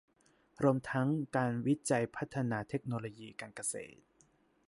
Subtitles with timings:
[0.63, 4.01] รวมทั้งการวิจัยพัฒนาเทคโนโลยีการเกษตร